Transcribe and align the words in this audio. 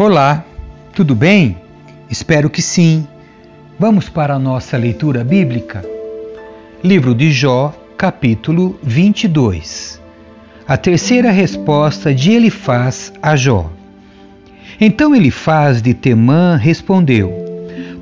Olá, 0.00 0.44
tudo 0.94 1.12
bem? 1.12 1.58
Espero 2.08 2.48
que 2.48 2.62
sim. 2.62 3.04
Vamos 3.76 4.08
para 4.08 4.34
a 4.34 4.38
nossa 4.38 4.76
leitura 4.76 5.24
bíblica? 5.24 5.84
Livro 6.84 7.16
de 7.16 7.32
Jó, 7.32 7.74
capítulo 7.96 8.78
22. 8.80 10.00
A 10.68 10.76
terceira 10.76 11.32
resposta 11.32 12.14
de 12.14 12.30
Elifaz 12.30 13.12
a 13.20 13.34
Jó. 13.34 13.72
Então 14.80 15.16
Elifaz 15.16 15.82
de 15.82 15.92
Temã 15.94 16.56
respondeu: 16.56 17.47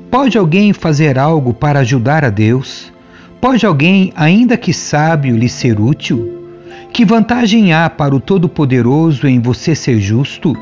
Pode 0.09 0.37
alguém 0.37 0.71
fazer 0.71 1.19
algo 1.19 1.53
para 1.53 1.79
ajudar 1.79 2.23
a 2.23 2.29
Deus? 2.29 2.93
Pode 3.41 3.65
alguém, 3.65 4.13
ainda 4.15 4.55
que 4.55 4.73
sábio, 4.73 5.35
lhe 5.35 5.49
ser 5.49 5.79
útil? 5.81 6.47
Que 6.93 7.03
vantagem 7.03 7.73
há 7.73 7.89
para 7.89 8.15
o 8.15 8.19
Todo-Poderoso 8.19 9.27
em 9.27 9.41
você 9.41 9.75
ser 9.75 9.99
justo? 9.99 10.55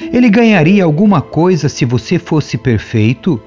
Ele 0.00 0.30
ganharia 0.30 0.84
alguma 0.84 1.20
coisa 1.20 1.68
se 1.68 1.84
você 1.84 2.16
fosse 2.18 2.56
perfeito? 2.56 3.40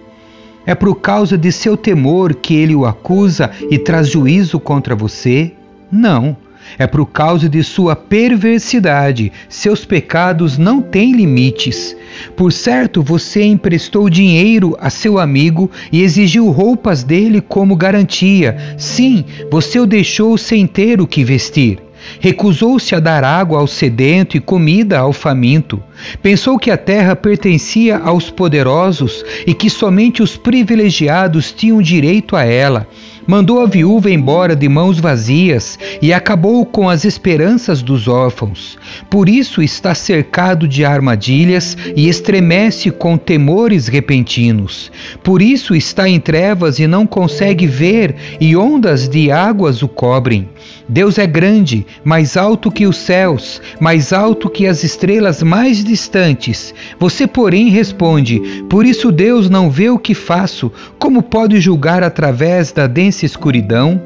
É 0.65 0.75
por 0.75 0.95
causa 0.95 1.37
de 1.37 1.51
seu 1.51 1.77
temor 1.77 2.35
que 2.35 2.53
ele 2.53 2.75
o 2.75 2.85
acusa 2.85 3.49
e 3.71 3.79
traz 3.79 4.09
juízo 4.09 4.59
contra 4.59 4.93
você? 4.93 5.53
Não. 5.89 6.35
É 6.77 6.87
por 6.87 7.05
causa 7.05 7.47
de 7.47 7.63
sua 7.63 7.95
perversidade. 7.95 9.31
Seus 9.47 9.85
pecados 9.85 10.57
não 10.57 10.81
têm 10.81 11.13
limites. 11.13 11.95
Por 12.35 12.51
certo, 12.51 13.01
você 13.01 13.43
emprestou 13.43 14.09
dinheiro 14.09 14.75
a 14.79 14.89
seu 14.89 15.19
amigo 15.19 15.69
e 15.91 16.01
exigiu 16.01 16.49
roupas 16.49 17.03
dele 17.03 17.41
como 17.41 17.75
garantia. 17.75 18.57
Sim, 18.77 19.23
você 19.51 19.79
o 19.79 19.85
deixou 19.85 20.37
sem 20.37 20.65
ter 20.67 21.01
o 21.01 21.07
que 21.07 21.23
vestir. 21.23 21.85
Recusou-se 22.19 22.93
a 22.95 22.99
dar 22.99 23.23
água 23.23 23.59
ao 23.59 23.67
sedento 23.67 24.37
e 24.37 24.39
comida 24.39 24.99
ao 24.99 25.11
faminto. 25.11 25.81
Pensou 26.21 26.57
que 26.57 26.69
a 26.69 26.77
terra 26.77 27.15
pertencia 27.15 27.97
aos 27.97 28.29
poderosos 28.29 29.23
e 29.45 29.53
que 29.53 29.69
somente 29.69 30.21
os 30.21 30.37
privilegiados 30.37 31.51
tinham 31.51 31.81
direito 31.81 32.35
a 32.35 32.43
ela. 32.43 32.87
Mandou 33.27 33.61
a 33.61 33.65
viúva 33.65 34.11
embora 34.11 34.55
de 34.55 34.69
mãos 34.69 34.99
vazias 34.99 35.79
e 36.01 36.13
acabou 36.13 36.65
com 36.65 36.87
as 36.87 37.05
esperanças 37.05 37.81
dos 37.81 38.07
órfãos. 38.07 38.77
Por 39.09 39.27
isso 39.27 39.63
está 39.63 39.95
cercado 39.95 40.67
de 40.67 40.85
armadilhas 40.85 41.75
e 41.95 42.07
estremece 42.07 42.91
com 42.91 43.17
temores 43.17 43.87
repentinos. 43.87 44.91
Por 45.23 45.41
isso 45.41 45.75
está 45.75 46.07
em 46.07 46.19
trevas 46.19 46.77
e 46.77 46.85
não 46.85 47.07
consegue 47.07 47.65
ver, 47.65 48.15
e 48.39 48.55
ondas 48.55 49.09
de 49.09 49.31
águas 49.31 49.81
o 49.81 49.87
cobrem. 49.87 50.47
Deus 50.87 51.17
é 51.17 51.25
grande, 51.25 51.85
mais 52.03 52.37
alto 52.37 52.71
que 52.71 52.85
os 52.85 52.97
céus, 52.97 53.59
mais 53.79 54.13
alto 54.13 54.49
que 54.49 54.67
as 54.67 54.83
estrelas 54.83 55.41
mais 55.41 55.83
distantes. 55.83 56.73
Você, 56.99 57.25
porém, 57.25 57.69
responde: 57.69 58.39
Por 58.69 58.85
isso 58.85 59.11
Deus 59.11 59.49
não 59.49 59.69
vê 59.69 59.89
o 59.89 59.97
que 59.97 60.13
faço. 60.13 60.71
Como 60.99 61.23
pode 61.23 61.59
julgar 61.59 62.03
através 62.03 62.71
da 62.71 62.85
densa 63.15 63.25
escuridão? 63.25 64.01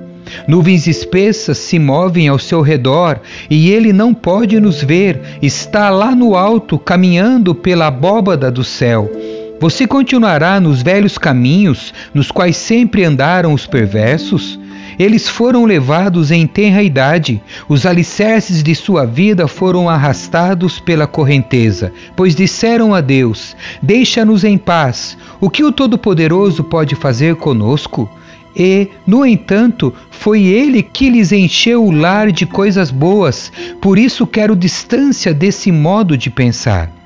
Nuvens 0.47 0.85
espessas 0.85 1.57
se 1.57 1.79
movem 1.79 2.27
ao 2.27 2.37
seu 2.37 2.61
redor 2.61 3.19
e 3.49 3.71
ele 3.71 3.91
não 3.91 4.13
pode 4.13 4.59
nos 4.59 4.83
ver, 4.83 5.19
está 5.41 5.89
lá 5.89 6.13
no 6.15 6.35
alto, 6.35 6.77
caminhando 6.77 7.55
pela 7.55 7.87
abóbada 7.87 8.51
do 8.51 8.63
céu. 8.63 9.09
Você 9.59 9.87
continuará 9.87 10.59
nos 10.59 10.83
velhos 10.83 11.17
caminhos 11.17 11.93
nos 12.13 12.29
quais 12.31 12.55
sempre 12.55 13.03
andaram 13.03 13.53
os 13.53 13.65
perversos? 13.65 14.59
Eles 14.99 15.27
foram 15.27 15.65
levados 15.65 16.29
em 16.29 16.45
tenra 16.45 16.83
idade, 16.83 17.41
os 17.67 17.85
alicerces 17.85 18.61
de 18.61 18.75
sua 18.75 19.05
vida 19.05 19.47
foram 19.47 19.89
arrastados 19.89 20.79
pela 20.79 21.07
correnteza, 21.07 21.91
pois 22.15 22.35
disseram 22.35 22.93
a 22.93 23.01
Deus: 23.01 23.55
Deixa-nos 23.81 24.43
em 24.43 24.57
paz. 24.57 25.17
O 25.39 25.49
que 25.49 25.63
o 25.63 25.71
Todo-Poderoso 25.71 26.65
pode 26.65 26.95
fazer 26.95 27.35
conosco? 27.35 28.09
E, 28.55 28.87
no 29.05 29.25
entanto, 29.25 29.93
foi 30.09 30.43
ele 30.43 30.81
que 30.81 31.09
lhes 31.09 31.31
encheu 31.31 31.85
o 31.85 31.91
lar 31.91 32.31
de 32.31 32.45
coisas 32.45 32.91
boas, 32.91 33.51
por 33.81 33.97
isso 33.97 34.27
quero 34.27 34.55
distância 34.55 35.33
desse 35.33 35.71
modo 35.71 36.17
de 36.17 36.29
pensar. 36.29 36.98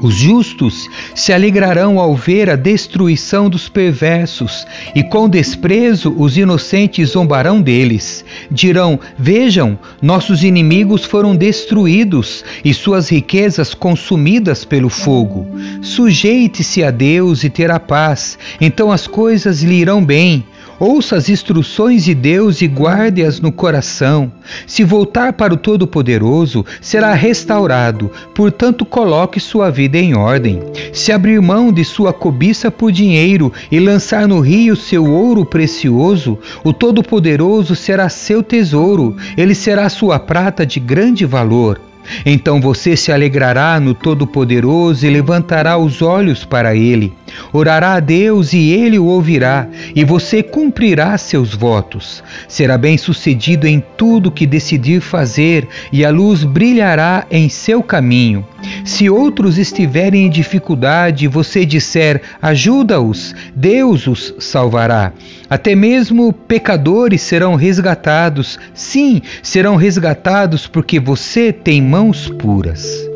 Os 0.00 0.14
justos 0.14 0.88
se 1.12 1.32
alegrarão 1.32 1.98
ao 1.98 2.14
ver 2.14 2.48
a 2.48 2.54
destruição 2.54 3.50
dos 3.50 3.68
perversos, 3.68 4.64
e 4.94 5.02
com 5.02 5.28
desprezo 5.28 6.14
os 6.16 6.36
inocentes 6.36 7.10
zombarão 7.10 7.60
deles. 7.60 8.24
Dirão: 8.48 9.00
Vejam, 9.18 9.76
nossos 10.00 10.44
inimigos 10.44 11.04
foram 11.04 11.34
destruídos 11.34 12.44
e 12.64 12.72
suas 12.72 13.08
riquezas 13.08 13.74
consumidas 13.74 14.64
pelo 14.64 14.88
fogo. 14.88 15.46
Sujeite-se 15.82 16.84
a 16.84 16.92
Deus 16.92 17.42
e 17.42 17.50
terá 17.50 17.80
paz, 17.80 18.38
então 18.60 18.92
as 18.92 19.06
coisas 19.06 19.62
lhe 19.62 19.74
irão 19.74 20.04
bem. 20.04 20.44
Ouça 20.80 21.16
as 21.16 21.28
instruções 21.28 22.04
de 22.04 22.14
Deus 22.14 22.62
e 22.62 22.66
guarde-as 22.68 23.40
no 23.40 23.50
coração. 23.50 24.30
Se 24.64 24.84
voltar 24.84 25.32
para 25.32 25.52
o 25.52 25.56
Todo-Poderoso, 25.56 26.64
será 26.80 27.14
restaurado, 27.14 28.10
portanto, 28.32 28.84
coloque 28.84 29.40
sua 29.40 29.70
vida 29.70 29.98
em 29.98 30.14
ordem. 30.14 30.62
Se 30.92 31.10
abrir 31.10 31.40
mão 31.40 31.72
de 31.72 31.84
sua 31.84 32.12
cobiça 32.12 32.70
por 32.70 32.92
dinheiro 32.92 33.52
e 33.72 33.80
lançar 33.80 34.28
no 34.28 34.38
rio 34.38 34.76
seu 34.76 35.04
ouro 35.04 35.44
precioso, 35.44 36.38
o 36.62 36.72
Todo-Poderoso 36.72 37.74
será 37.74 38.08
seu 38.08 38.40
tesouro, 38.40 39.16
ele 39.36 39.56
será 39.56 39.88
sua 39.88 40.20
prata 40.20 40.64
de 40.64 40.78
grande 40.78 41.26
valor. 41.26 41.87
Então 42.24 42.60
você 42.60 42.96
se 42.96 43.12
alegrará 43.12 43.78
no 43.80 43.94
Todo-Poderoso 43.94 45.06
e 45.06 45.10
levantará 45.10 45.76
os 45.76 46.02
olhos 46.02 46.44
para 46.44 46.74
Ele. 46.74 47.12
Orará 47.52 47.94
a 47.94 48.00
Deus 48.00 48.52
e 48.52 48.70
Ele 48.70 48.98
o 48.98 49.06
ouvirá, 49.06 49.68
e 49.94 50.04
você 50.04 50.42
cumprirá 50.42 51.16
seus 51.18 51.54
votos. 51.54 52.22
Será 52.46 52.78
bem-sucedido 52.78 53.66
em 53.66 53.82
tudo 53.96 54.30
que 54.30 54.46
decidir 54.46 55.00
fazer, 55.00 55.68
e 55.92 56.04
a 56.04 56.10
luz 56.10 56.44
brilhará 56.44 57.26
em 57.30 57.48
seu 57.48 57.82
caminho. 57.82 58.44
Se 58.84 59.08
outros 59.08 59.58
estiverem 59.58 60.26
em 60.26 60.30
dificuldade 60.30 61.24
e 61.24 61.28
você 61.28 61.64
disser 61.64 62.22
ajuda-os, 62.42 63.34
Deus 63.54 64.06
os 64.06 64.34
salvará. 64.38 65.12
Até 65.48 65.74
mesmo 65.74 66.32
pecadores 66.32 67.22
serão 67.22 67.54
resgatados. 67.54 68.58
Sim, 68.74 69.22
serão 69.42 69.76
resgatados 69.76 70.66
porque 70.66 70.98
você 70.98 71.52
tem 71.52 71.80
mãos 71.80 72.28
puras. 72.28 73.08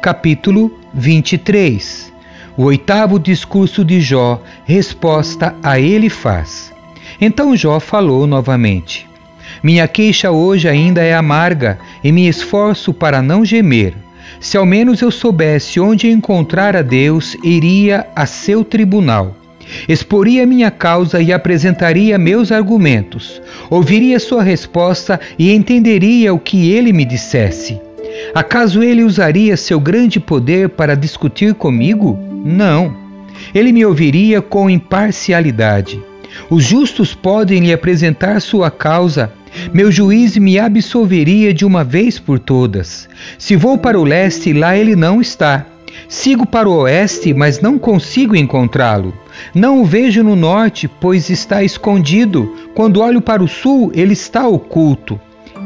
Capítulo 0.00 0.70
23 0.94 2.12
O 2.56 2.64
oitavo 2.64 3.18
discurso 3.18 3.84
de 3.84 4.00
Jó, 4.00 4.42
resposta 4.64 5.54
a 5.62 5.78
ele 5.78 6.08
faz. 6.08 6.72
Então 7.20 7.56
Jó 7.56 7.78
falou 7.80 8.26
novamente: 8.26 9.06
Minha 9.62 9.86
queixa 9.86 10.30
hoje 10.30 10.68
ainda 10.68 11.02
é 11.02 11.14
amarga 11.14 11.78
e 12.02 12.10
me 12.10 12.28
esforço 12.28 12.94
para 12.94 13.20
não 13.20 13.44
gemer. 13.44 14.03
Se 14.44 14.58
ao 14.58 14.66
menos 14.66 15.00
eu 15.00 15.10
soubesse 15.10 15.80
onde 15.80 16.10
encontrar 16.10 16.76
a 16.76 16.82
Deus, 16.82 17.34
iria 17.42 18.06
a 18.14 18.26
seu 18.26 18.62
tribunal. 18.62 19.34
Exporia 19.88 20.44
minha 20.44 20.70
causa 20.70 21.22
e 21.22 21.32
apresentaria 21.32 22.18
meus 22.18 22.52
argumentos. 22.52 23.40
Ouviria 23.70 24.20
sua 24.20 24.42
resposta 24.42 25.18
e 25.38 25.50
entenderia 25.50 26.34
o 26.34 26.38
que 26.38 26.70
ele 26.70 26.92
me 26.92 27.06
dissesse. 27.06 27.80
Acaso 28.34 28.82
ele 28.82 29.02
usaria 29.02 29.56
seu 29.56 29.80
grande 29.80 30.20
poder 30.20 30.68
para 30.68 30.94
discutir 30.94 31.54
comigo? 31.54 32.18
Não. 32.44 32.94
Ele 33.54 33.72
me 33.72 33.86
ouviria 33.86 34.42
com 34.42 34.68
imparcialidade. 34.68 35.98
Os 36.50 36.64
justos 36.64 37.14
podem 37.14 37.60
lhe 37.60 37.72
apresentar 37.72 38.42
sua 38.42 38.70
causa 38.70 39.32
meu 39.72 39.90
juiz 39.90 40.36
me 40.36 40.58
absolveria 40.58 41.52
de 41.52 41.64
uma 41.64 41.84
vez 41.84 42.18
por 42.18 42.38
todas. 42.38 43.08
Se 43.38 43.56
vou 43.56 43.78
para 43.78 43.98
o 43.98 44.04
leste, 44.04 44.52
lá 44.52 44.76
ele 44.76 44.96
não 44.96 45.20
está. 45.20 45.66
Sigo 46.08 46.46
para 46.46 46.68
o 46.68 46.76
oeste, 46.82 47.32
mas 47.32 47.60
não 47.60 47.78
consigo 47.78 48.36
encontrá-lo. 48.36 49.14
Não 49.54 49.80
o 49.80 49.84
vejo 49.84 50.22
no 50.22 50.36
norte, 50.36 50.88
pois 50.88 51.30
está 51.30 51.62
escondido. 51.62 52.54
Quando 52.74 53.00
olho 53.00 53.20
para 53.20 53.42
o 53.42 53.48
sul, 53.48 53.90
ele 53.94 54.12
está 54.12 54.46
oculto. 54.46 55.20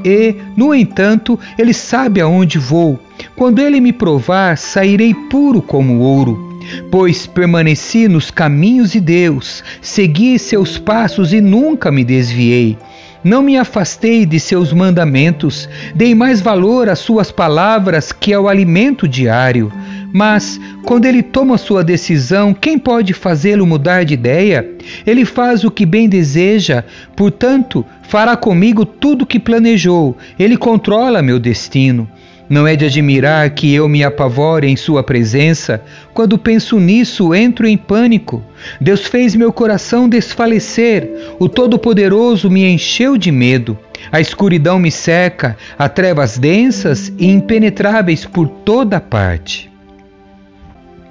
E, 0.04 0.36
no 0.56 0.74
entanto, 0.74 1.38
ele 1.58 1.72
sabe 1.74 2.20
aonde 2.20 2.58
vou. 2.58 2.98
Quando 3.34 3.60
ele 3.60 3.80
me 3.80 3.92
provar, 3.92 4.56
sairei 4.56 5.12
puro 5.12 5.60
como 5.60 5.98
ouro. 5.98 6.48
Pois 6.90 7.26
permaneci 7.26 8.08
nos 8.08 8.30
caminhos 8.30 8.92
de 8.92 9.00
Deus, 9.00 9.64
segui 9.80 10.38
seus 10.38 10.78
passos 10.78 11.32
e 11.32 11.40
nunca 11.40 11.90
me 11.90 12.04
desviei. 12.04 12.76
Não 13.22 13.42
me 13.42 13.56
afastei 13.56 14.24
de 14.24 14.38
seus 14.38 14.72
mandamentos, 14.72 15.68
dei 15.94 16.14
mais 16.14 16.40
valor 16.40 16.88
às 16.88 17.00
suas 17.00 17.32
palavras 17.32 18.12
que 18.12 18.32
ao 18.32 18.48
alimento 18.48 19.08
diário. 19.08 19.72
Mas, 20.12 20.58
quando 20.84 21.04
ele 21.04 21.22
toma 21.22 21.58
sua 21.58 21.84
decisão, 21.84 22.54
quem 22.54 22.78
pode 22.78 23.12
fazê-lo 23.12 23.66
mudar 23.66 24.04
de 24.04 24.14
ideia? 24.14 24.66
Ele 25.06 25.24
faz 25.24 25.64
o 25.64 25.70
que 25.70 25.84
bem 25.84 26.08
deseja, 26.08 26.84
portanto, 27.14 27.84
fará 28.02 28.36
comigo 28.36 28.86
tudo 28.86 29.22
o 29.22 29.26
que 29.26 29.38
planejou. 29.38 30.16
Ele 30.38 30.56
controla 30.56 31.20
meu 31.20 31.38
destino. 31.38 32.08
Não 32.48 32.66
é 32.66 32.74
de 32.74 32.86
admirar 32.86 33.50
que 33.50 33.74
eu 33.74 33.86
me 33.88 34.02
apavore 34.02 34.66
em 34.66 34.76
Sua 34.76 35.02
presença. 35.02 35.82
Quando 36.14 36.38
penso 36.38 36.80
nisso, 36.80 37.34
entro 37.34 37.66
em 37.66 37.76
pânico. 37.76 38.42
Deus 38.80 39.06
fez 39.06 39.34
meu 39.34 39.52
coração 39.52 40.08
desfalecer. 40.08 41.10
O 41.38 41.48
Todo-Poderoso 41.48 42.50
me 42.50 42.64
encheu 42.66 43.18
de 43.18 43.30
medo. 43.30 43.78
A 44.10 44.20
escuridão 44.20 44.78
me 44.78 44.90
seca, 44.90 45.56
há 45.78 45.88
trevas 45.88 46.38
densas 46.38 47.12
e 47.18 47.26
impenetráveis 47.26 48.24
por 48.24 48.48
toda 48.48 48.98
parte. 49.00 49.70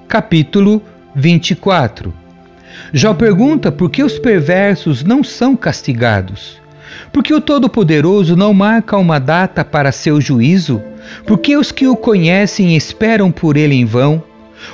Capítulo 0.07 0.81
24 1.13 2.13
Jó 2.93 3.13
pergunta 3.13 3.71
por 3.71 3.91
que 3.91 4.03
os 4.03 4.17
perversos 4.17 5.03
não 5.03 5.23
são 5.23 5.55
castigados. 5.55 6.59
Porque 7.11 7.33
o 7.33 7.41
Todo-Poderoso 7.41 8.35
não 8.35 8.53
marca 8.53 8.97
uma 8.97 9.19
data 9.19 9.63
para 9.63 9.91
seu 9.91 10.19
juízo? 10.19 10.81
Porque 11.25 11.55
os 11.55 11.71
que 11.71 11.87
o 11.87 11.95
conhecem 11.95 12.75
esperam 12.75 13.31
por 13.31 13.57
ele 13.57 13.75
em 13.75 13.85
vão? 13.85 14.23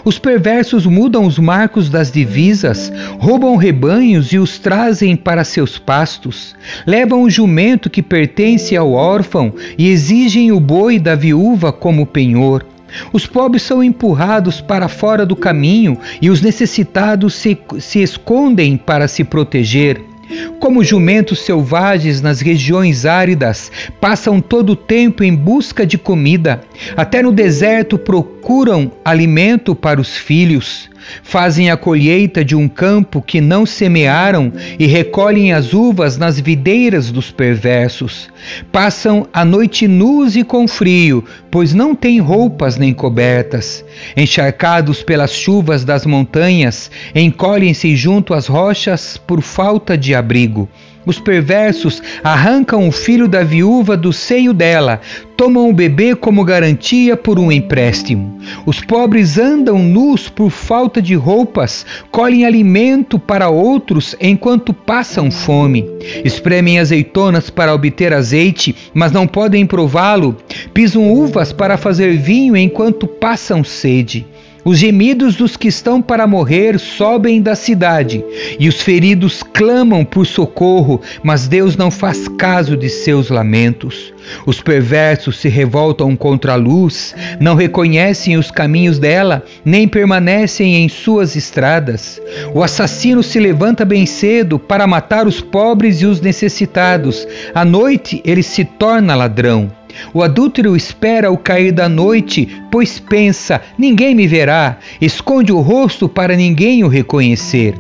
Os 0.06 0.18
perversos 0.18 0.86
mudam 0.86 1.26
os 1.26 1.38
marcos 1.38 1.90
das 1.90 2.12
divisas, 2.12 2.92
roubam 3.20 3.56
rebanhos 3.56 4.32
e 4.32 4.38
os 4.38 4.58
trazem 4.58 5.16
para 5.16 5.44
seus 5.44 5.78
pastos, 5.78 6.56
levam 6.86 7.24
o 7.24 7.30
jumento 7.30 7.90
que 7.90 8.02
pertence 8.02 8.76
ao 8.76 8.94
órfão 8.94 9.54
e 9.78 9.90
exigem 9.90 10.52
o 10.52 10.60
boi 10.60 11.00
da 11.00 11.16
viúva 11.16 11.72
como 11.72 12.06
penhor. 12.06 12.66
Os 13.12 13.26
pobres 13.26 13.64
são 13.64 13.84
empurrados 13.84 14.62
para 14.62 14.88
fora 14.88 15.26
do 15.26 15.36
caminho 15.36 15.98
e 16.22 16.30
os 16.30 16.42
necessitados 16.42 17.34
se, 17.34 17.58
se 17.80 18.02
escondem 18.02 18.78
para 18.78 19.08
se 19.08 19.24
proteger. 19.24 20.13
Como 20.60 20.84
jumentos 20.84 21.40
selvagens 21.40 22.22
nas 22.22 22.42
regiões 22.42 23.06
áridas, 23.06 23.72
passam 24.00 24.40
todo 24.40 24.72
o 24.72 24.76
tempo 24.76 25.24
em 25.24 25.36
busca 25.36 25.86
de 25.86 25.98
comida. 25.98 26.62
Até 26.96 27.22
no 27.22 27.32
deserto 27.32 27.98
procuram 27.98 28.92
alimento 29.04 29.76
para 29.76 30.00
os 30.00 30.16
filhos. 30.16 30.90
Fazem 31.24 31.70
a 31.70 31.78
colheita 31.78 32.44
de 32.44 32.56
um 32.56 32.68
campo 32.68 33.22
que 33.22 33.42
não 33.42 33.66
semearam 33.66 34.52
e 34.78 34.86
recolhem 34.86 35.54
as 35.54 35.74
uvas 35.74 36.18
nas 36.18 36.40
videiras 36.40 37.12
dos 37.12 37.32
perversos. 37.32 38.30
Passam 38.72 39.28
a 39.34 39.46
noite 39.46 39.88
nus 39.88 40.36
e 40.36 40.44
com 40.44 40.68
frio, 40.68 41.24
pois 41.50 41.74
não 41.74 41.96
têm 41.96 42.20
roupas 42.20 42.78
nem 42.78 42.94
cobertas. 42.94 43.84
Encharcados 44.16 45.04
pelas 45.04 45.32
chuvas 45.32 45.84
das 45.84 46.06
montanhas, 46.06 46.90
encolhem-se 47.14 47.96
junto 47.96 48.34
às 48.34 48.48
rochas 48.48 49.18
por 49.18 49.42
falta 49.42 49.98
de 49.98 50.14
abrigo. 50.16 50.70
Os 51.06 51.20
perversos 51.20 52.02
arrancam 52.24 52.88
o 52.88 52.92
filho 52.92 53.28
da 53.28 53.44
viúva 53.44 53.98
do 53.98 54.14
seio 54.14 54.54
dela, 54.54 55.02
tomam 55.36 55.70
o 55.70 55.74
bebê 55.74 56.16
como 56.16 56.46
garantia 56.46 57.18
por 57.18 57.38
um 57.38 57.52
empréstimo. 57.52 58.40
Os 58.66 58.80
pobres 58.80 59.38
andam 59.38 59.80
nus 59.80 60.30
por 60.30 60.50
falta 60.50 61.02
de 61.02 61.16
roupas, 61.16 61.86
colhem 62.10 62.46
alimento 62.46 63.20
para 63.20 63.50
outros 63.50 64.16
enquanto 64.22 64.74
passam 64.74 65.30
fome. 65.30 65.86
Espremem 66.24 66.80
azeitonas 66.80 67.50
para 67.50 67.74
obter 67.74 68.14
azeite, 68.14 68.76
mas 68.94 69.12
não 69.12 69.28
podem 69.28 69.66
prová-lo. 69.66 70.38
Pisam 70.74 71.12
uvas 71.12 71.52
para 71.52 71.78
fazer 71.78 72.18
vinho 72.18 72.56
enquanto 72.56 73.08
passam 73.08 73.64
sede. 73.64 74.26
Os 74.66 74.78
gemidos 74.78 75.36
dos 75.36 75.58
que 75.58 75.68
estão 75.68 76.02
para 76.02 76.26
morrer 76.26 76.80
sobem 76.80 77.42
da 77.42 77.54
cidade, 77.54 78.24
e 78.58 78.70
os 78.70 78.82
feridos 78.82 79.44
clamam 79.44 80.06
por 80.06 80.26
socorro, 80.26 81.02
mas 81.22 81.50
Deus 81.50 81.76
não 81.76 81.92
faz 81.92 82.30
caso 82.30 82.78
de 82.78 82.90
seus 82.90 83.30
lamentos. 83.30 84.14
Os 84.46 84.62
perversos 84.62 85.38
se 85.38 85.50
revoltam 85.50 86.16
contra 86.16 86.54
a 86.54 86.56
luz, 86.56 87.14
não 87.42 87.56
reconhecem 87.56 88.38
os 88.38 88.50
caminhos 88.50 88.98
dela, 88.98 89.44
nem 89.66 89.86
permanecem 89.86 90.76
em 90.76 90.88
suas 90.88 91.36
estradas. 91.36 92.22
O 92.54 92.64
assassino 92.64 93.22
se 93.22 93.40
levanta 93.40 93.84
bem 93.84 94.06
cedo 94.06 94.58
para 94.58 94.88
matar 94.88 95.28
os 95.28 95.42
pobres 95.42 96.02
e 96.02 96.06
os 96.06 96.22
necessitados. 96.22 97.28
À 97.54 97.66
noite 97.66 98.22
ele 98.24 98.42
se 98.42 98.64
torna 98.64 99.14
ladrão. 99.14 99.83
O 100.14 100.22
adúltero 100.22 100.76
espera 100.76 101.32
o 101.32 101.38
cair 101.38 101.72
da 101.72 101.88
noite, 101.90 102.62
pois 102.72 103.00
pensa: 103.00 103.62
ninguém 103.78 104.16
me 104.16 104.28
verá, 104.28 104.78
esconde 105.00 105.52
o 105.52 105.60
rosto 105.60 106.08
para 106.08 106.36
ninguém 106.36 106.84
o 106.84 106.88
reconhecer. 106.88 107.76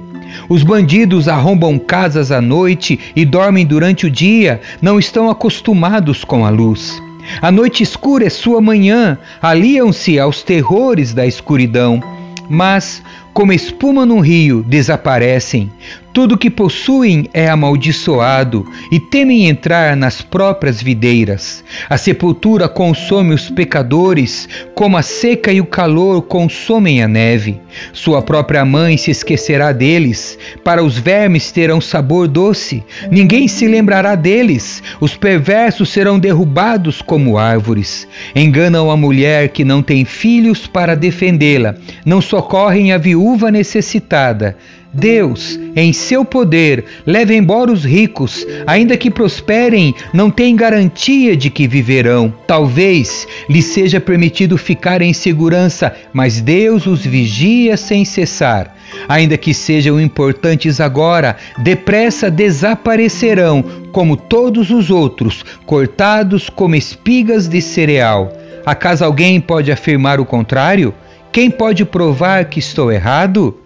Os 0.49 0.63
bandidos 0.63 1.27
arrombam 1.27 1.77
casas 1.77 2.31
à 2.31 2.41
noite 2.41 2.99
e 3.15 3.23
dormem 3.23 3.65
durante 3.65 4.05
o 4.05 4.11
dia, 4.11 4.61
não 4.81 4.97
estão 4.97 5.29
acostumados 5.29 6.23
com 6.23 6.45
a 6.45 6.49
luz. 6.49 7.01
A 7.41 7.51
noite 7.51 7.83
escura 7.83 8.25
é 8.25 8.29
sua 8.29 8.59
manhã, 8.59 9.17
aliam-se 9.41 10.19
aos 10.19 10.43
terrores 10.43 11.13
da 11.13 11.25
escuridão. 11.25 12.01
Mas 12.49 13.01
como 13.33 13.53
espuma 13.53 14.05
num 14.05 14.19
rio, 14.19 14.63
desaparecem. 14.63 15.71
Tudo 16.13 16.37
que 16.37 16.49
possuem 16.49 17.27
é 17.33 17.49
amaldiçoado 17.49 18.65
e 18.91 18.99
temem 18.99 19.47
entrar 19.47 19.95
nas 19.95 20.21
próprias 20.21 20.81
videiras. 20.81 21.63
A 21.89 21.97
sepultura 21.97 22.69
consome 22.69 23.33
os 23.33 23.49
pecadores, 23.49 24.47
como 24.75 24.95
a 24.95 25.01
seca 25.01 25.51
e 25.51 25.59
o 25.59 25.65
calor 25.65 26.21
consomem 26.21 27.01
a 27.01 27.07
neve. 27.07 27.59
Sua 27.91 28.21
própria 28.21 28.63
mãe 28.63 28.95
se 28.95 29.09
esquecerá 29.11 29.71
deles. 29.71 30.37
Para 30.63 30.83
os 30.83 30.97
vermes 30.97 31.51
terão 31.51 31.81
sabor 31.81 32.27
doce. 32.27 32.83
Ninguém 33.09 33.47
se 33.47 33.67
lembrará 33.67 34.15
deles. 34.15 34.83
Os 35.01 35.17
perversos 35.17 35.89
serão 35.89 36.19
derrubados 36.19 37.01
como 37.01 37.37
árvores. 37.37 38.07
Enganam 38.35 38.91
a 38.91 38.95
mulher 38.95 39.49
que 39.49 39.65
não 39.65 39.81
tem 39.81 40.05
filhos 40.05 40.67
para 40.67 40.95
defendê-la. 40.95 41.75
Não 42.05 42.21
socorrem 42.21 42.93
a 42.93 42.97
viúva 42.97 43.33
viúva 43.33 43.49
necessitada. 43.49 44.55
Deus, 44.93 45.59
em 45.75 45.91
seu 45.91 46.23
poder, 46.23 46.85
leva 47.05 47.33
embora 47.33 47.71
os 47.71 47.83
ricos, 47.83 48.45
ainda 48.67 48.95
que 48.95 49.09
prosperem, 49.09 49.95
não 50.13 50.29
têm 50.29 50.55
garantia 50.55 51.35
de 51.35 51.49
que 51.49 51.67
viverão. 51.67 52.31
Talvez 52.45 53.27
lhes 53.49 53.65
seja 53.65 53.99
permitido 53.99 54.55
ficar 54.55 55.01
em 55.01 55.11
segurança, 55.11 55.95
mas 56.13 56.39
Deus 56.39 56.85
os 56.85 57.03
vigia 57.03 57.75
sem 57.75 58.05
cessar. 58.05 58.75
Ainda 59.09 59.35
que 59.35 59.53
sejam 59.53 59.99
importantes 59.99 60.79
agora, 60.79 61.37
depressa 61.57 62.29
desaparecerão, 62.29 63.63
como 63.91 64.15
todos 64.15 64.69
os 64.69 64.91
outros, 64.91 65.43
cortados 65.65 66.49
como 66.49 66.75
espigas 66.75 67.47
de 67.47 67.61
cereal. 67.61 68.31
Acaso 68.63 69.03
alguém 69.03 69.41
pode 69.41 69.71
afirmar 69.71 70.19
o 70.19 70.25
contrário? 70.25 70.93
Quem 71.31 71.49
pode 71.49 71.83
provar 71.83 72.45
que 72.45 72.59
estou 72.59 72.91
errado? 72.91 73.59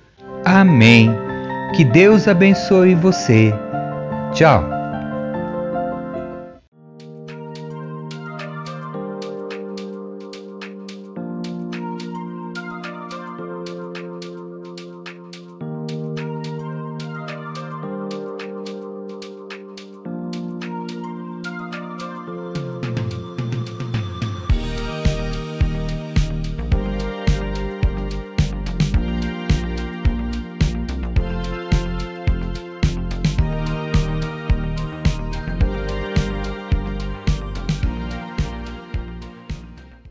Amém. 0.46 1.27
Que 1.76 1.84
Deus 1.84 2.28
abençoe 2.28 2.96
você. 2.96 3.54
Tchau. 4.34 4.77